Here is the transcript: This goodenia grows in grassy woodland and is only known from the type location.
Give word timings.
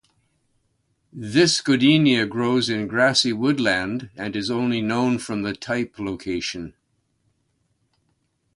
This 1.13 1.61
goodenia 1.61 2.27
grows 2.27 2.69
in 2.71 2.87
grassy 2.87 3.31
woodland 3.33 4.09
and 4.15 4.35
is 4.35 4.49
only 4.49 4.81
known 4.81 5.19
from 5.19 5.43
the 5.43 5.53
type 5.53 5.99
location. 5.99 6.73